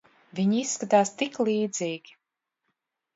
Viņi 0.37 0.55
izskatās 0.61 1.11
tik 1.19 1.37
līdzīgi. 1.49 2.17